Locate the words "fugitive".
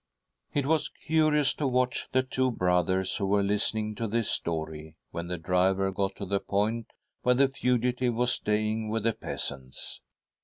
7.49-8.15